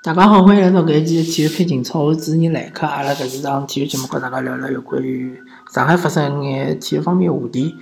[0.00, 2.86] 大家好，欢迎来到搿一期体育看情操，我是主持人莱克。
[2.86, 5.36] 阿拉搿是场体育节目，跟大家聊聊有关于
[5.74, 7.74] 上海发生眼体育方面话题。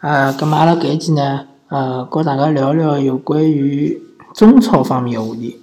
[0.00, 4.00] 呃，葛末阿拉搿一期呢，呃，跟大家聊聊有关于
[4.34, 5.60] 中超方面的话题。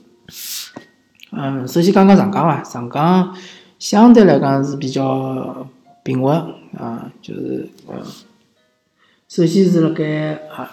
[1.31, 3.35] 嗯，首先讲讲上港伐，上港
[3.79, 5.67] 相对来讲是比较
[6.03, 6.37] 平稳
[6.77, 7.95] 啊，就是呃，
[9.27, 10.71] 首先是辣盖啊。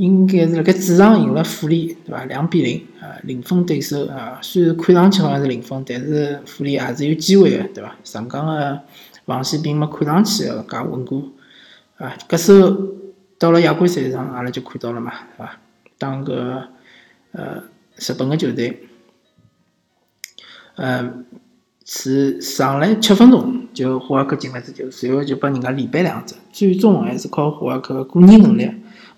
[0.00, 2.24] 应该是辣盖主场赢了富力，对伐？
[2.24, 4.38] 两比零啊，零分对手啊。
[4.40, 7.94] 虽然看上去好像是零分，但是富力还是有机会的，对伐？
[8.02, 8.80] 上港个
[9.26, 10.50] 防线并没看上去介
[10.90, 11.28] 稳固
[11.98, 12.16] 啊。
[12.26, 12.94] 搿手
[13.38, 15.58] 到了亚冠赛场，阿拉就看到了嘛，对伐？
[15.98, 16.68] 当个
[17.32, 17.62] 呃
[17.96, 18.88] 日本个球队，
[20.76, 21.12] 呃
[21.84, 28.70] 是上来七分钟就霍尔克进了只球，随后就拨人家连扳两只，最终还是靠霍尔克个人能力。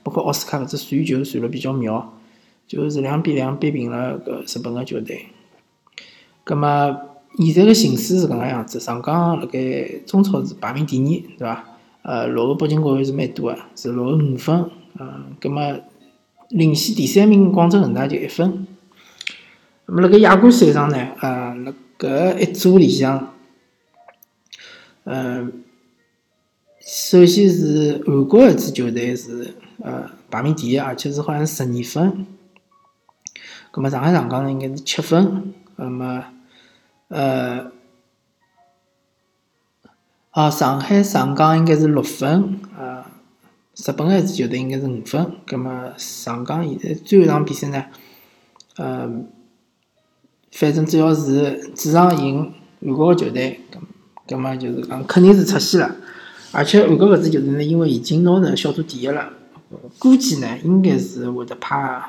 [0.02, 2.18] 包括奥斯卡搿只传球传了比较妙，
[2.66, 5.26] 就是两比两逼平了搿日本个球队。
[6.44, 7.00] 葛末
[7.38, 11.64] 现在个形势是搿能样子，上港辣盖中超是排名第二，对伐？
[12.02, 14.68] 呃，落后北京国安是蛮多个，是落后五分。
[14.98, 15.80] 嗯，葛末
[16.48, 18.66] 领先第三名广州恒大就一分。
[19.86, 23.32] 那么辣盖亚冠赛场呢，呃，辣搿一组里向，
[25.04, 25.62] 嗯，
[26.80, 29.54] 首先是韩国一支球队是。
[29.84, 32.26] 呃，排名第一，而且是好像是十二分。
[33.72, 35.52] 葛么上海上港呢，应该是七分。
[35.74, 36.24] 那么，
[37.08, 37.72] 呃，
[40.30, 42.60] 啊，上海上港应该是六分。
[42.78, 43.10] 啊，
[43.74, 45.32] 日本个一支球队应该是五分。
[45.46, 47.86] 葛么上港现在最后一场比赛呢，
[48.76, 49.10] 呃，
[50.52, 53.80] 反正只要是主场赢韩国个球队，葛
[54.28, 55.96] 葛么就是讲肯定是出线了。
[56.52, 59.32] 而且韩国搿支球队呢，因为已经拿成小组第一了。
[59.98, 62.02] 估计呢，应该是会得派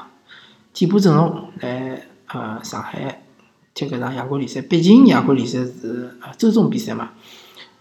[0.74, 3.24] 替补阵容来呃上海
[3.74, 4.62] 踢搿场亚冠联赛。
[4.62, 7.12] 毕竟亚冠联赛是呃周中比赛嘛，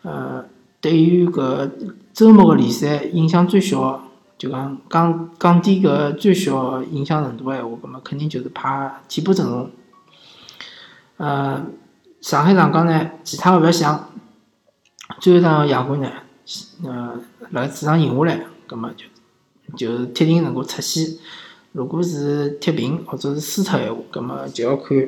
[0.02, 0.44] 呃，
[0.80, 1.70] 对于搿
[2.12, 4.02] 周末个联赛影响最小，
[4.36, 9.70] 就讲降降低搿最小影响程度个闲话，搿么肯定就是派替补阵容。
[11.16, 11.64] 呃，
[12.20, 14.10] 上海上港呢，其他个勿要想，
[15.20, 16.10] 最后一场亚冠呢，
[16.84, 19.06] 呃，辣主场赢下来，搿么就。
[19.76, 21.16] 就是铁定能够出线。
[21.72, 24.98] 如果是踢平或者是输脱闲话，葛么就要看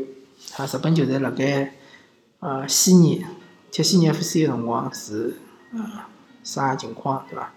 [0.56, 1.75] 啊日本球队辣盖
[2.41, 3.25] 呃悉尼
[3.70, 5.36] 踢悉尼 FC 个辰光是
[5.72, 5.78] 呃
[6.42, 7.52] 啥情况，对伐？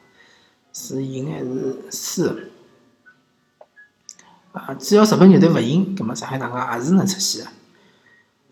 [0.74, 2.30] 是赢还是输？
[4.52, 7.52] 啊，只要日本球队勿赢，葛么上海上港也是能出线个。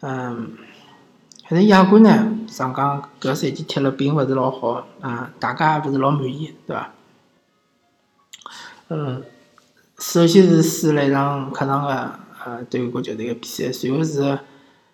[0.01, 0.57] 嗯，
[1.43, 6.93] 反正亚冠呢，上港搿赛季踢了并勿是老好啊，大家也勿是老满意，对伐？
[8.87, 9.23] 嗯，
[9.97, 14.37] 首先是输了一场客场个呃对国球队个比赛，随后是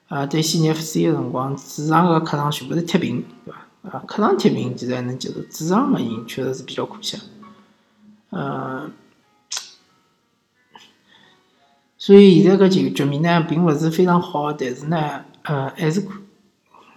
[0.07, 3.89] 呃对悉尼 FC 个辰光，主场个客场全部是踢平，对伐？
[3.89, 7.19] 啊，客场踢平其实还能接受，主场没赢确实是比较可惜。
[8.29, 8.89] 呃，
[11.97, 16.13] 所以现在搿局局面呢，并勿是非常好，但是呢，呃，还是可，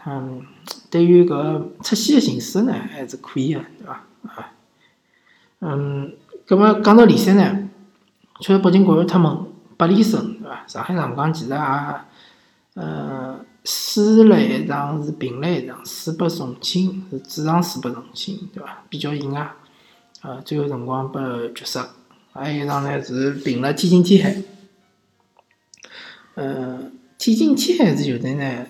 [0.07, 0.47] 嗯，
[0.91, 4.05] 对于搿出线个形势呢，还是可以个，对伐？
[4.29, 4.53] 啊，
[5.59, 6.13] 嗯。
[6.47, 7.71] 葛末讲到联赛呢，
[8.41, 9.47] 确实北京国安太猛，
[9.79, 10.65] 八连胜，对伐？
[10.67, 11.57] 上海上港其实也，
[12.75, 18.85] 呃，输了一场是平了一场，输拨重庆是主场输拨重庆，对伐？
[18.91, 19.57] 比较硬啊，
[20.21, 21.19] 呃，最后辰光被
[21.55, 21.89] 绝杀。
[22.33, 24.43] 还有一场呢是平了天津天海，
[26.35, 28.67] 呃，天津天海这球队呢，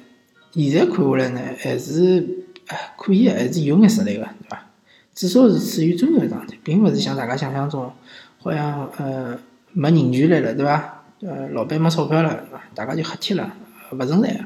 [0.53, 4.67] 现在看下来呢，还是哎可以，还是有眼实力个，对伐？
[5.15, 7.93] 至少是处于中游状态，并勿是像大家想象中，
[8.41, 9.39] 好像呃
[9.73, 11.05] 没人权来了，对伐？
[11.21, 12.45] 呃，老板没钞票了，
[12.75, 13.55] 大家就瞎踢了，
[13.93, 14.45] 勿存在。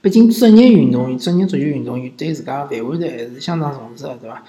[0.00, 4.42] 毕竟职业运动员、职业足球运动员对自家饭碗头还是相当重视的，对伐？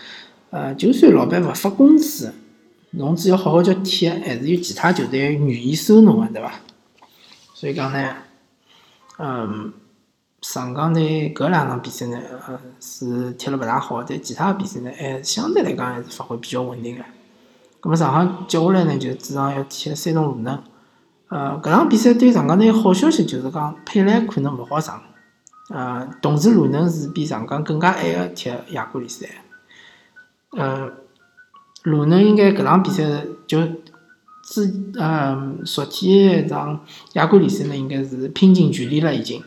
[0.49, 2.33] 呃，就算老板勿发工资，
[2.91, 6.53] 侬只要好好叫踢，还是有其他球队愿意收侬的，对伐？
[7.53, 8.15] 所以讲呢，
[9.19, 9.73] 嗯。
[10.41, 12.17] 上港队搿两场比赛呢，
[12.47, 17.03] 呃，是踢了勿大好，但其他比赛呢，还相对来讲还是发挥比较稳定个。
[17.79, 20.61] 葛末上海接下来呢，就主场要踢山东鲁能。
[21.29, 25.01] 呃，搿场比赛对上港队好消息就是讲佩莱可能勿好上。
[25.69, 29.27] 呃，同时鲁能是比上港更加晚个踢亚冠联赛。
[30.57, 30.91] 呃，
[31.83, 33.03] 鲁能应该搿场比赛
[33.45, 33.61] 就
[34.43, 36.83] 之呃昨天一场
[37.13, 39.41] 亚冠联赛呢，应该是拼尽全力了已经。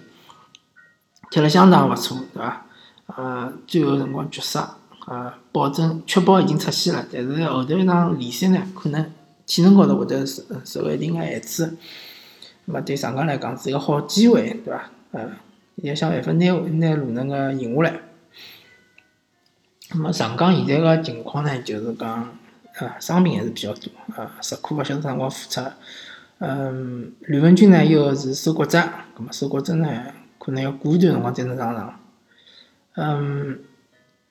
[1.35, 2.65] 踢了相当勿错，对伐？
[3.07, 4.77] 呃，最后辰光绝杀，
[5.09, 7.05] 呃，保证确保已经出线了。
[7.13, 9.13] 但是后头一场联赛呢，可能
[9.45, 11.77] 体能高头会得受受一定个限制。
[12.67, 14.89] 那么对上港来讲是一个好机会，对伐？
[15.11, 15.29] 呃，
[15.83, 18.01] 要想办法拿拿鲁能个赢下来。
[19.91, 22.29] 那么上港现在个情况呢，就是讲，
[22.79, 25.61] 呃，伤病还是比较多，呃，石库勿晓得啥辰光复出。
[26.39, 28.81] 嗯，吕文君呢又是手骨折，
[29.17, 29.89] 葛末手骨折呢
[30.45, 32.01] 可能要过一段辰光才能上场。
[32.97, 33.59] 嗯，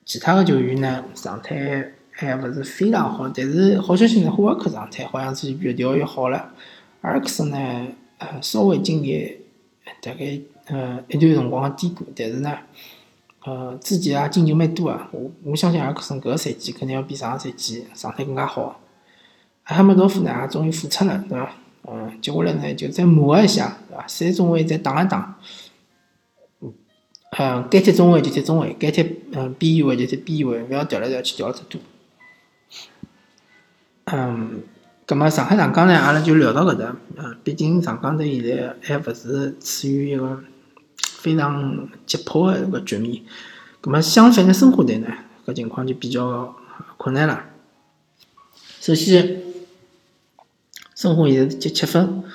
[0.05, 6.53] 其他个球员呢状态还勿是非常好，但是好消息呢，霍尔克状态好像是越调越好了。
[7.01, 7.87] 阿尔克斯呢，
[8.19, 9.39] 呃，稍微经历
[10.01, 12.57] 大概呃一段辰光的低谷，但是呢。
[13.45, 18.79] 呃，之前啊进球蛮多啊，我我相信阿克森搿个赛季肯定要比上个赛季状态更加好。
[19.65, 21.51] 阿哈梅多夫呢也终于复出了，对伐？
[21.85, 24.07] 嗯，接下来呢就再磨合一下，对伐？
[24.07, 25.37] 三中卫再打一打。
[27.37, 31.81] 嗯，该踢中卫就踢中卫，该踢嗯边位就踢边位，勿要调来调去调了太多。
[34.05, 34.61] 嗯，
[35.05, 36.95] 葛末上海上港呢，阿拉就聊到搿搭。
[37.17, 40.43] 嗯，毕竟上港队现在还勿是处于一个。
[41.23, 43.23] 非常急迫的一个局面，
[43.83, 45.07] 那么相反的申花队呢，
[45.45, 46.53] 搿情况就比较
[46.97, 47.45] 困难了。
[48.81, 49.41] 首先，
[50.93, 52.25] 申花现在是积七分，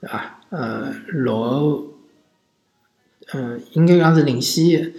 [0.00, 0.40] 对伐？
[0.48, 1.89] 呃，落后，
[3.34, 4.92] 嗯，应该讲是领先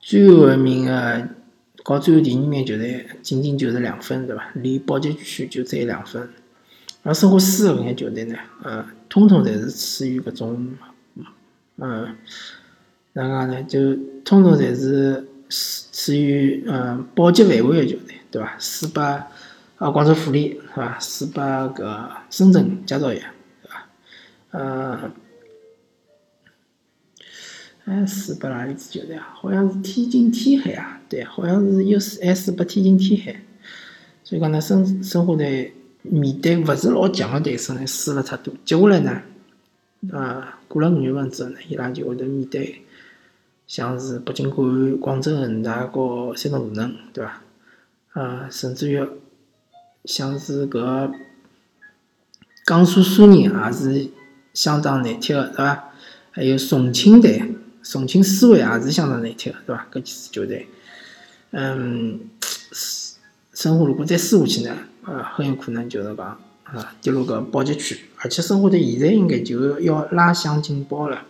[0.00, 1.28] 最后一名的，
[1.84, 4.50] 和最后第二名球队仅仅就是两分，对伐？
[4.54, 6.28] 离保级区就只有两分。
[7.02, 10.76] 而申花输的搿眼球队呢，呃，通通侪是处于搿种。
[11.80, 12.16] 嗯，
[13.12, 13.62] 哪能讲呢？
[13.62, 13.94] 就
[14.24, 15.26] 通通侪是
[15.92, 18.56] 处于嗯保级范围的球队，对伐？
[18.58, 20.98] 输拨啊广州富力，是伐？
[20.98, 23.22] 输拨搿深圳佳兆业，
[23.62, 23.86] 对伐？
[24.50, 25.12] 嗯，
[27.88, 29.28] 还输拨哪里支球队啊？
[29.34, 33.40] 好像是天津天海啊，对，好像是又输还输拨天津天海。
[34.24, 38.52] 所以讲呢，申申花队面对勿是老强的对手呢，输了太多。
[38.64, 39.22] 接下来呢？
[40.12, 42.82] 啊，过了五月份之后呢，伊拉就会得面对
[43.66, 47.42] 像是北京国安、广州恒大和山东鲁能，对伐？
[48.12, 49.04] 啊，甚至于
[50.04, 51.12] 像是搿
[52.66, 54.10] 江苏苏宁也是
[54.52, 55.84] 相当难踢个，对伐？
[56.30, 57.42] 还有重庆队、
[57.82, 59.86] 重庆思维也是相当难踢个，对伐？
[59.92, 60.68] 搿几支球队，
[61.52, 62.20] 嗯，
[63.52, 66.38] 申花如果再输下去呢，呃，很有可能就是讲。
[66.70, 71.22] 啊，跌入个保级区，而且申花队现在应该就要拉响警报了，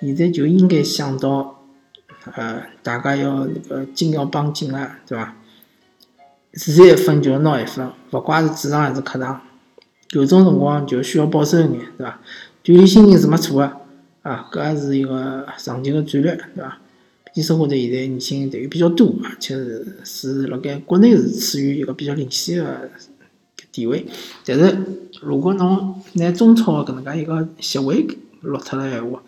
[0.00, 1.62] 现在就应该想到，
[2.34, 5.36] 呃，大家要那个紧要绷紧了，对伐？
[6.54, 9.42] 是一分就要拿一分，勿怪是主场还是客场，
[10.12, 12.18] 有种辰光就需要保守一眼，对伐？
[12.64, 13.79] 球员心情是没错个，
[14.22, 16.78] 啊，搿也是一个长期个战略，对伐？
[17.24, 22.90] 毕竟申花队现在年轻队员比较多，而且是是辣盖国内是处于一个比较领先个。
[23.72, 24.04] 地位，
[24.44, 24.76] 但是
[25.22, 28.04] 如果侬拿中超搿能介一个协会
[28.40, 29.22] 落脱了闲话，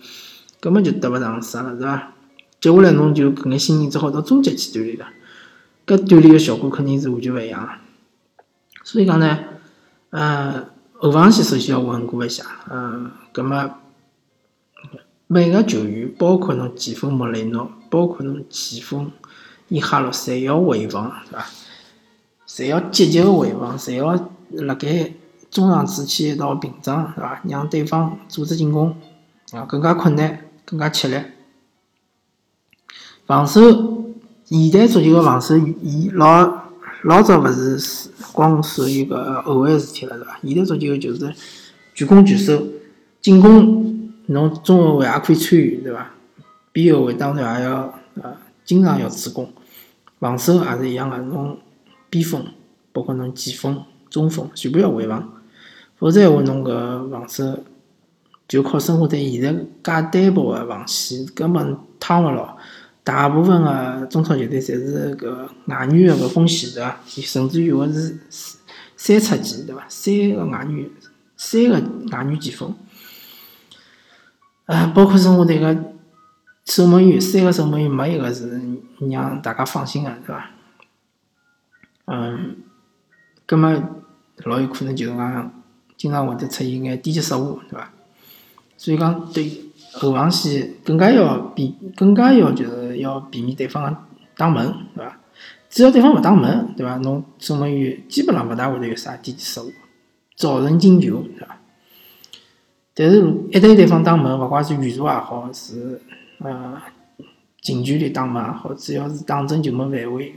[0.58, 2.12] 根本就得勿偿失了，是伐？
[2.60, 5.06] 接下来侬就搿眼新人只好到中级去锻炼了，
[5.86, 7.68] 搿锻炼个效果肯定是完全勿一样。
[8.82, 9.38] 所以讲呢，
[10.10, 13.70] 呃，后防线首先要稳固一下，嗯，葛末
[15.32, 19.10] 每个球员，包括侬前锋莫雷诺，包括侬前锋
[19.68, 21.46] 伊哈洛，侪要回防，是伐？
[22.46, 25.14] 侪要积极个回防，侪要辣盖
[25.50, 27.40] 中场之间一道屏障，是伐？
[27.48, 28.94] 让对方组织进攻
[29.52, 31.16] 啊更加困难，更加吃力。
[33.24, 34.04] 防守，
[34.44, 36.68] 现代足球个防守，伊老
[37.04, 40.38] 老早勿是光属于个后卫事体了，是伐？
[40.44, 41.34] 现代足球就是
[41.94, 42.62] 全攻全守，
[43.22, 43.81] 进攻
[44.26, 46.10] 侬中后卫也可以参与，对伐？
[46.72, 47.76] 边后卫当然也要
[48.22, 49.52] 啊，经常要助攻。
[50.18, 51.58] 防守也是一样个，侬。
[52.10, 52.44] 边锋，
[52.92, 55.32] 包括侬前锋、中锋，全部要回防，
[55.96, 57.58] 否则闲话侬搿防守
[58.46, 62.54] 就靠申花队现在介单薄个防线，根本趟勿牢。
[63.02, 67.00] 大部分个中超球队侪是搿外援个搿风险，对伐？
[67.06, 68.18] 甚至有个是
[68.94, 69.86] 三叉戟，对伐？
[69.88, 70.90] 三个外援，
[71.38, 71.80] 三个
[72.14, 72.74] 外援前锋，
[74.66, 75.76] 啊，包括申花队个
[76.64, 78.60] 守门员，三个守门员没一个是
[79.10, 80.50] 让大家放心个，对伐？
[82.06, 82.56] 嗯，
[83.44, 83.72] 葛末
[84.44, 85.64] 老有可能就是讲，
[85.96, 87.90] 经常会得出现眼低级失误，对伐？
[88.76, 95.18] 所以讲，对后防线更加要避，更加要就是要避免对方打门，对伐？
[95.68, 96.96] 只要对方勿打门，对伐？
[96.98, 99.72] 侬守门员基本上勿大会得有啥低级失误，
[100.36, 101.58] 造成进球，对伐？
[102.94, 103.20] 但是
[103.50, 106.00] 一旦对方打门，勿管是远射也好，是
[106.38, 106.80] 呃
[107.60, 110.34] 近距离打门也好，只要是打正球门范围。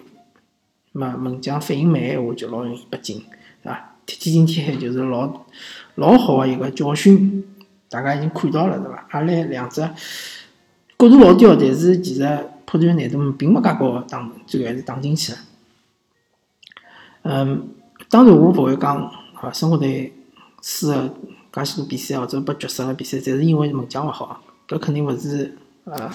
[0.97, 3.19] 么门将反应慢闲话，就老容易被禁，
[3.61, 3.97] 对伐？
[4.05, 5.45] 天津天海就是老
[5.95, 7.43] 老好个一个教训，
[7.89, 9.05] 大家已经看到了，对伐？
[9.09, 15.37] 阿拉两只角度老刁，但是其实破断难度并没介高，打门最后还是打进去了。
[17.23, 17.67] 嗯，
[18.09, 18.95] 当然我勿会讲
[19.41, 20.13] 啊，生活队
[20.61, 21.13] 输个
[21.55, 26.13] 介许多比赛或者被绝杀个比赛，侪是因为门将勿好，搿肯定勿是啊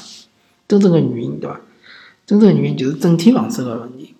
[0.68, 1.58] 真正个原因，对伐？
[2.26, 4.14] 真正原因就是整体防守个问题，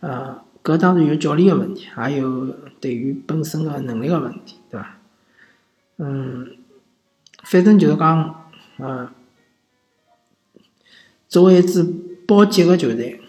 [0.00, 2.48] 呃，搿当然有教练个问题，也有
[2.80, 4.98] 队员本身个能力个问题，对伐？
[5.98, 6.56] 嗯，
[7.44, 8.44] 反正就是讲，
[8.78, 9.10] 呃，
[11.28, 11.82] 作为一支
[12.26, 13.20] 保级个球队，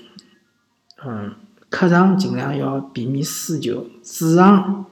[1.06, 1.36] 嗯，
[1.70, 4.86] 客场尽量要避免输球，主场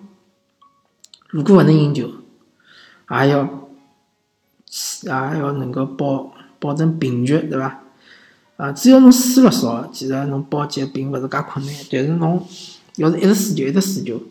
[1.30, 2.10] 如果勿能赢球，
[3.12, 3.44] 也要
[5.04, 7.82] 也要能够保保证平局，对伐？
[8.58, 11.76] 啊，只要侬输了少，其实侬保级并勿是介困难。
[11.92, 12.46] 但是侬
[12.96, 14.22] 要是一直输球，一直输球，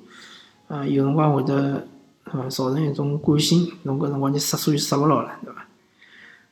[0.67, 1.87] 啊，有辰光会得
[2.25, 5.65] 啊造成一种惯性，侬搿辰光就杀所就杀勿牢了，对伐？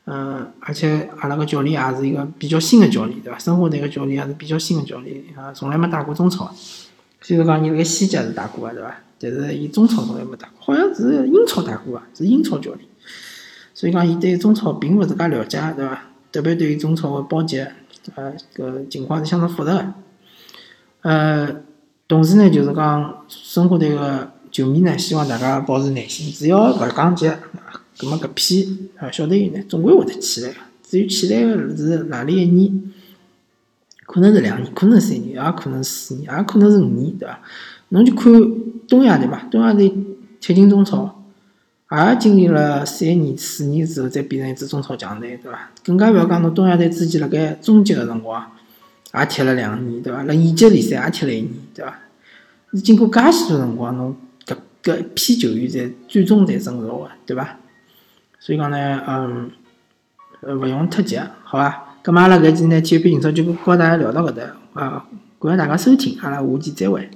[0.06, 3.38] 嗯，而且阿拉个教练也是一个比较新个教练，对伐？
[3.38, 6.50] 申花队个教练也是比较新个教练，啊，从来没打过中超。
[7.20, 8.96] 虽然讲伊辣盖西甲是打过个，对伐？
[9.18, 12.86] 但是伊中超从来没打过，好像是英超打过个，是英超教练。
[13.74, 16.02] 所以讲，伊对中超并勿是介了解，对伐？
[16.32, 17.64] 特别对于中超个保级，
[18.14, 19.94] 呃，搿情况是相当复杂个。
[21.02, 21.56] 呃，
[22.06, 27.28] 同时呢，就是讲申花队个球迷呢，希望大家保持耐心，只要勿降级，
[27.98, 30.56] 葛末搿批啊小队员呢，总归会得起来个。
[30.82, 32.92] 至于起来个是哪里一年，
[34.06, 37.40] 可能是两年，可能是三年，也可能是四年，也可能是五年，对伐？
[37.90, 38.32] 侬就看
[38.88, 39.92] 东亚队吧，东亚队
[40.40, 41.12] 踢进中超。
[41.88, 45.70] 也经历了三年、四年之后，再变成一支中超强队，对伐？
[45.84, 48.44] 更加勿要讲侬东亚队之前辣盖中级个辰光，
[49.14, 50.24] 也踢了两年，对伐？
[50.24, 51.96] 辣乙级联赛也踢了一年，对伐？
[52.72, 57.56] 是经过介许多辰光，侬搿搿一批球员才最终才成熟个，对伐？
[58.40, 59.50] 所以讲呢，嗯，
[60.40, 61.85] 呃，勿用太急，好伐？
[62.06, 64.42] 咁么阿拉搿期呢体育频道就跟大家聊到搿搭，
[64.74, 65.04] 啊，
[65.40, 67.10] 感谢大家收听，阿拉下期再会。